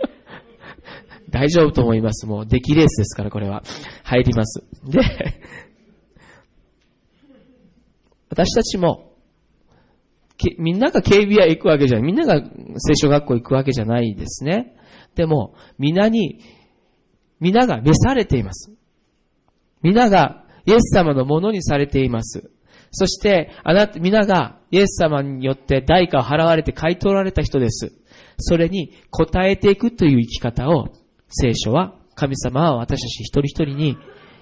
[1.30, 2.26] 大丈夫と思います。
[2.26, 3.62] もう、出来レースですから、これは。
[4.02, 4.64] 入ります。
[4.84, 5.00] で、
[8.30, 9.10] 私たちも、
[10.58, 12.06] みんなが警備屋行くわけじゃない。
[12.06, 12.42] みんなが
[12.78, 14.74] 聖書学校行くわけじゃないですね。
[15.14, 16.40] でも、皆に、
[17.40, 18.72] 皆が召されています。
[19.82, 22.50] 皆がイエス様のものにされています。
[22.92, 27.92] そして、あなた、皆がイエス様によって代価を払われて買い取られた人です。
[28.38, 30.88] それに応えていくという生き方を
[31.28, 33.96] 聖書は、神様は私たち一人一人に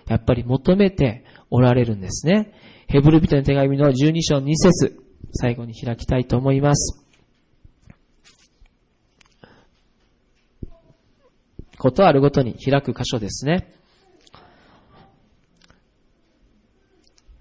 [0.06, 2.52] やっぱり求めておられるんですね。
[2.90, 4.98] ヘブル人の手紙の12章2節
[5.34, 7.04] 最後に開きたいと思います。
[11.76, 13.77] ことあるごとに開く箇所ですね。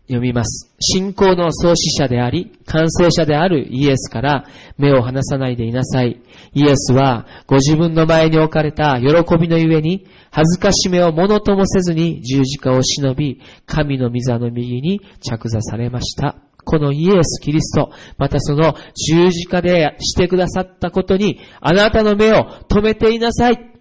[0.08, 0.74] 読みます。
[0.80, 4.46] 信仰の創始者であり、完成者であるイエスから
[4.78, 6.22] 目を離さないでいなさい。
[6.54, 16.38] イエスはご自分の前に置かれた喜びのゆえに、恥ずかしめをものともせずに十字架を忍び、神の御座の右に着座されました。
[16.64, 23.74] このイエス・キリスト、またその十字架でしてくださったことに、あなたの目を止めていなさい。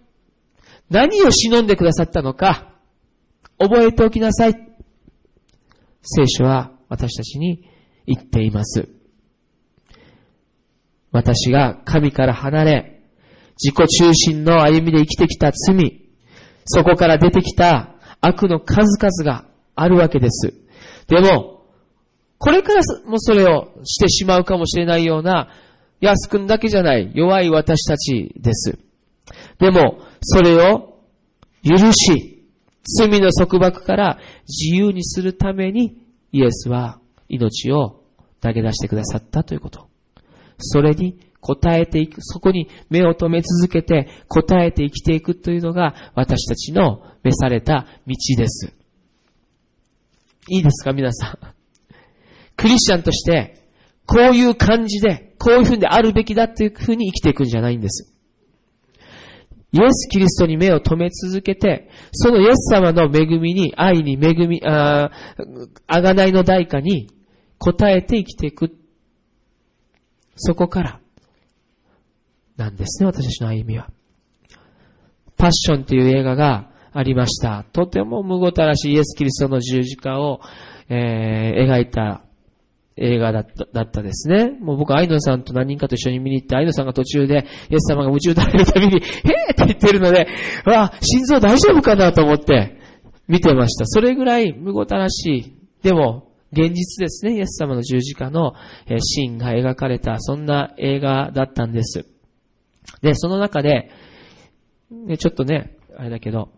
[0.90, 2.72] 何を忍んでくださったのか、
[3.58, 4.65] 覚えておきなさい。
[6.06, 7.68] 聖書は私たちに
[8.06, 8.88] 言っています。
[11.10, 13.02] 私が神から離れ、
[13.62, 16.02] 自己中心の歩みで生きてきた罪、
[16.64, 20.52] そこから出てきた悪の数々があるわけです。
[21.08, 21.64] でも、
[22.38, 25.48] これからもそれをしてしまうかもしれないような、
[26.00, 28.78] 安くんだけじゃない弱い私たちです。
[29.58, 30.98] でも、それを
[31.64, 32.35] 許し、
[32.86, 34.18] 罪の束縛から
[34.48, 35.98] 自由にするために
[36.32, 38.02] イエスは命を
[38.40, 39.88] 投げ出してくださったということ。
[40.58, 48.72] それに応えていく、そこに目を留め続けて応えて生きていくというのが私たちの召された道です。
[50.48, 51.38] いいですか皆さん。
[52.56, 53.56] クリスチャンとして
[54.06, 58.15] こういう感じで、こういうふうにあるべきだというふうに生きていくんじゃないんです。
[59.72, 65.10] イエス・キリストに目を留め続けて、そのイエス様の恵みに、愛に恵み、あ
[65.88, 67.10] がないの代価に
[67.60, 68.76] 応えて生きていく。
[70.36, 71.00] そこから、
[72.56, 73.90] なんですね、私たちの歩みは。
[75.36, 77.64] パッションという映画がありました。
[77.72, 80.40] とても無ごたらしいイエス・キリストの十字架を、
[80.88, 82.25] えー、描いた
[82.96, 84.50] 映画だっただったですね。
[84.60, 90.26] もう僕、アイノさんと何人かと一緒に見に行って、アイノさんが途中で、イエス様が宇宙垂れるたびに、 へーって言ってるので、
[90.64, 92.78] わ心臓大丈夫かなと思って
[93.28, 93.86] 見てました。
[93.86, 95.52] それぐらい無ごたらしい。
[95.82, 97.36] でも、現実ですね。
[97.36, 98.54] イエス様の十字架の
[98.98, 102.06] シーンが描かれた、そんな映画だったんです。
[103.02, 103.90] で、その中で、
[104.90, 106.50] ね、ちょっとね、あれだけど、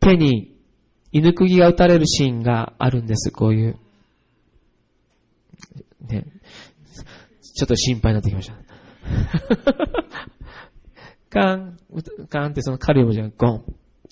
[0.00, 0.54] 手に
[1.12, 3.78] 犬釘が打たれるシーンがあるんです、こういう。
[6.00, 6.26] ね、
[7.54, 8.54] ちょっと心配になってきました。
[11.30, 11.76] カン、
[12.28, 13.64] カンってそのカルムじゃん、ゴン。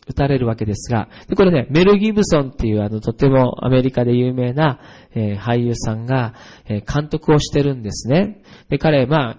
[0.08, 4.78] 打たれるわけですが、で、これね、メル・ギブソンっていうあの、とてもアメリカで有名な、
[5.14, 6.34] えー、俳優さんが、
[6.68, 8.40] えー、監督をしてるんですね。
[8.68, 9.38] で、彼、まあ、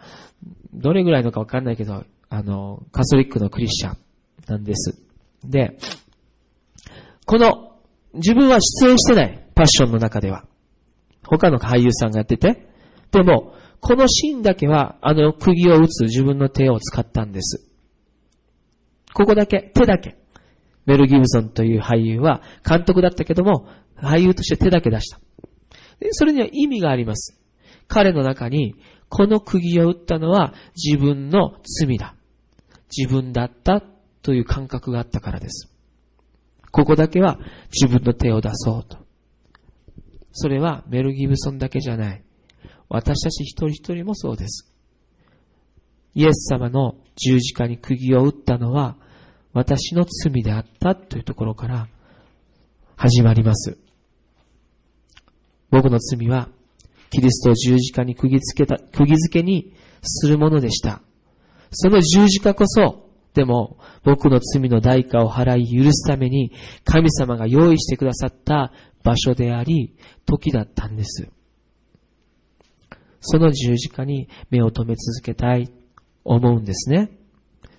[0.73, 3.97] どれぐらいのかわかんないけど、あの、カソリックのクリスチャン
[4.47, 5.01] なんです。
[5.45, 5.77] で、
[7.25, 7.77] この、
[8.13, 10.43] 自分は出演してない、パッションの中では。
[11.28, 12.67] 他の俳優さんがやってて、
[13.11, 17.67] でも、このシーンだけは、あの釘を打つ自分の手を使ったんです。
[19.13, 20.17] ここだけ、手だけ。
[20.86, 23.67] メル・ギブソンという俳優は監督だったけども、
[23.97, 25.19] 俳優として手だけ出した。
[25.99, 27.39] でそれには意味があります。
[27.88, 28.75] 彼の中に、
[29.09, 32.15] この釘を打ったのは自分の罪だ。
[32.95, 33.82] 自分だった
[34.21, 35.69] という感覚があったからです。
[36.71, 37.39] ここだけは
[37.73, 39.06] 自分の手を出そうと。
[40.32, 42.23] それはメル・ギブソンだけじゃない。
[42.89, 44.71] 私たち一人一人もそうです。
[46.13, 48.97] イエス様の十字架に釘を打ったのは、
[49.53, 51.88] 私の罪であったというところから
[52.95, 53.78] 始まります。
[55.69, 56.49] 僕の罪は、
[57.09, 61.01] キリストを十字架に釘付けた、釘付けにするものでした。
[61.71, 66.51] その十字架こそ、でも、僕の罪の代価を払い許すために、
[66.84, 68.71] 神様が用意してくださった
[69.07, 69.95] 場所であり、
[70.25, 71.29] 時だったんです。
[73.21, 75.71] その十字架に目を留め続けたい、
[76.25, 77.09] 思うんですね。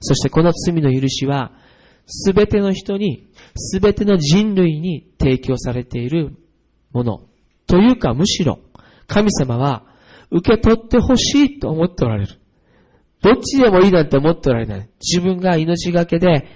[0.00, 1.52] そしてこの罪の許しは、
[2.06, 6.34] すべての人に、すべての人類に提供されている
[6.92, 7.20] もの。
[7.66, 8.60] というか、むしろ、
[9.06, 9.84] 神様は、
[10.30, 12.40] 受け取ってほしいと思っておられる。
[13.20, 14.88] どっちでもいいなんて思っておられない。
[15.00, 16.46] 自分が命がけで、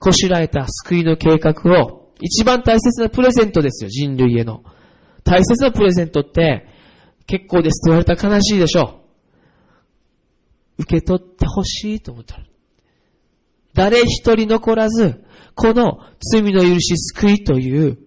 [0.00, 4.62] こしらえた救いの計画を、一番大切なプレゼントですよ、人類への。
[5.24, 6.66] 大切なプレゼントって、
[7.26, 9.02] 結構ですって言われたら悲しいでしょ
[10.78, 10.82] う。
[10.82, 12.44] 受け取ってほしいと思っておら。
[13.74, 17.98] 誰一人残らず、この罪の許し救いという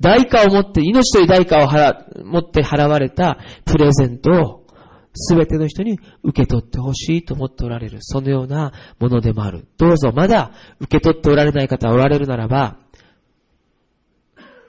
[0.00, 4.66] 代価を持って、命という代価を払、持って払われたプレゼントを
[5.14, 7.98] すべての人に受け取ってほしいと思っておられる。
[8.00, 9.66] そのようなものでもある。
[9.78, 12.78] どうぞまだ受け取っておられない方おられるならば、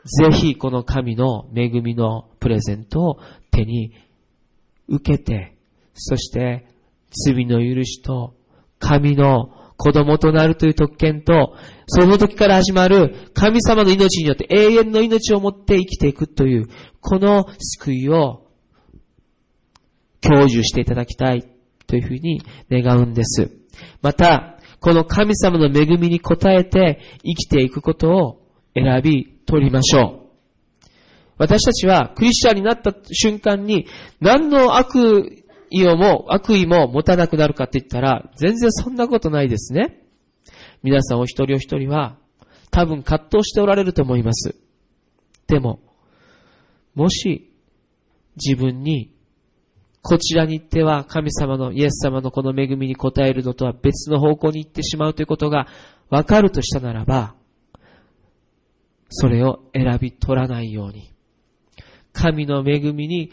[0.08, 3.20] ぜひこの神の恵みのプレゼントを
[3.52, 3.94] 手に
[4.88, 5.58] 受けて、
[5.94, 6.68] そして
[7.10, 8.36] 罪の許しと
[8.80, 11.56] 神の子供となるという特権と、
[11.88, 16.68] その時から始まる神様の命によって永遠の命を持って生きていくという、
[17.00, 18.48] この救いを
[20.22, 21.48] 享受していただきたい
[21.86, 22.42] というふうに
[22.72, 23.52] 願うんです。
[24.02, 28.42] また、この神様の恵みに応えて生きていくことを
[28.76, 30.28] 選び取りましょう。
[31.38, 33.88] 私たちはクリスチャンになった瞬間に
[34.20, 40.04] 何の悪意をも、悪意も持たなくなるかって言ったら、全然そんなことないですね。
[40.84, 42.18] 皆さんお一人お一人は、
[42.72, 44.56] 多分葛藤しておられると思います。
[45.48, 45.80] でも、
[46.96, 47.54] もし、
[48.36, 49.12] 自分に、
[50.02, 55.68] こちらに行っては神様の、イエス様のこの恵みに応えるのとは別の方向に行ってしまうということが
[56.10, 57.36] わかるとしたならば、
[59.10, 61.14] それを選び取らないように、
[62.14, 63.32] 神の恵みに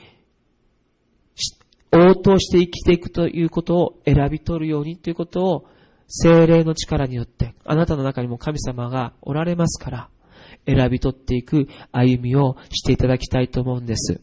[1.93, 5.66] 応答して生きていくということを選び取るようにということを
[6.09, 10.11] 精霊の力によって、あなたの中にも神様がおられますから、
[10.66, 14.20] 選び取っていく歩みをしていただきたいと思うんです。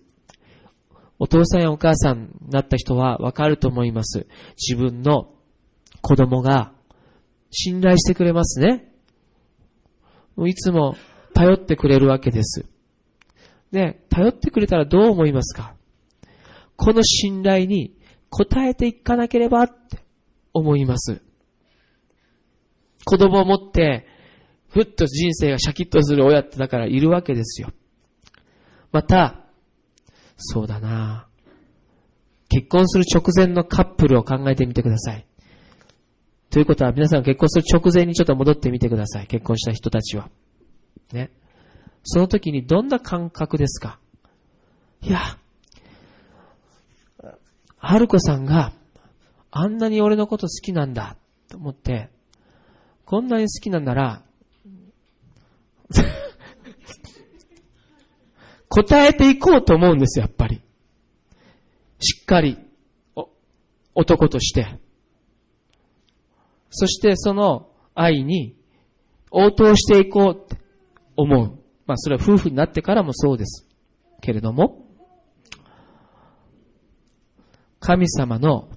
[1.18, 4.28] お父さんやお母さんになった人はわかると思います。
[4.58, 5.34] 自分の
[6.02, 6.74] 子供が
[7.52, 8.92] 信頼してくれますね。
[10.48, 10.96] いつも
[11.34, 12.66] 頼ってくれるわけです。
[13.72, 15.76] で、頼ってくれたらどう思いますか？
[16.76, 17.96] この信頼に
[18.32, 20.04] 応えていかなければって
[20.54, 21.22] 思います。
[23.06, 24.08] 子供を持って、
[24.68, 27.70] ふっと人生がシャキッとする親ってだからいるわけですよ。
[28.92, 29.46] また、
[30.38, 31.28] そうだな
[32.50, 35.26] 結婚する直前のカップルを考えてみてください。
[36.50, 39.28] ということは皆さん結婚する直前にちょっと戻ってみてください。
[39.28, 40.30] 結婚した人たちは。
[41.16, 41.32] ね。
[42.04, 44.00] その時にどんな感覚ですか？
[45.02, 45.20] いや、
[47.78, 48.74] 春子さんが
[49.52, 51.18] あんなに俺のこと好きなんだ
[51.50, 52.10] と思って、
[53.06, 54.24] こんなに好きなんなら、
[58.70, 60.62] 答えていこうと思うんですよ、やっぱり。
[62.00, 62.58] しっかり、
[63.94, 64.80] 男として。
[66.70, 68.56] そしてその愛に
[69.30, 70.61] 応答していこうって
[71.22, 71.60] 思う。
[71.86, 73.68] まあそれは夫婦になってからもそうです。
[74.22, 74.86] けれども、
[77.80, 78.70] 神様の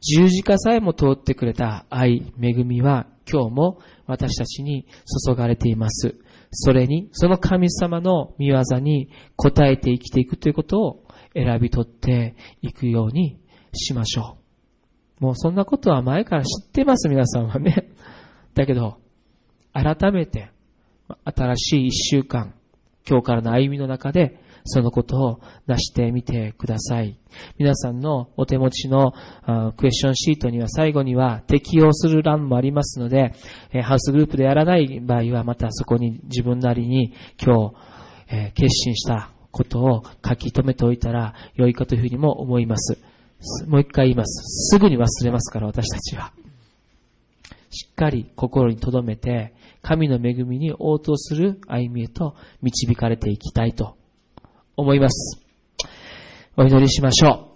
[0.00, 4.86] 十字架さえも通ってくれた愛、恵みは今日も私たちに
[5.26, 6.16] 注がれています。
[6.50, 11.04] それに、その神様の見業に応えて生きていくということを
[11.34, 13.38] 選び取っていくように
[13.74, 14.38] しましょ
[15.20, 15.24] う。
[15.24, 17.90] もうそんなことは前から知ってます、皆さんはね。
[18.54, 18.98] だけど、
[19.72, 20.50] 改めて、
[21.24, 22.54] 新しい一週間、
[23.08, 27.18] 今日からの歩みの中で、そのことを出してみてください。
[27.58, 29.12] 皆さんのお手持ちの
[29.76, 33.32] クエスチョンシートには最後には適用する欄もありますので、
[33.82, 42.98] ハウスグループでやらない場合はまたそこに自分なりに今日、決心したことを書き留めておいたら良いかというふうにも思います。
[43.66, 44.74] もう一回言います。
[44.74, 46.32] すぐに忘れますから私たちは。
[47.70, 53.96] しっかり心に留めて、神の恵みに応答する歩みへと導かれていきたいと
[54.76, 55.44] 思います。
[56.56, 57.47] お祈りしましょう。